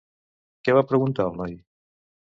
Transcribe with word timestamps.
Què 0.69 0.75
va 0.77 0.83
preguntar 0.93 1.29
el 1.33 1.39
noi? 1.43 1.57